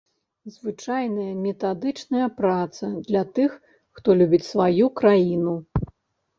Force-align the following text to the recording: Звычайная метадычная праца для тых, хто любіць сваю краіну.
Звычайная 0.53 1.33
метадычная 1.41 2.27
праца 2.41 2.91
для 3.11 3.23
тых, 3.37 3.61
хто 3.95 4.19
любіць 4.25 4.43
сваю 4.53 4.93
краіну. 5.01 5.53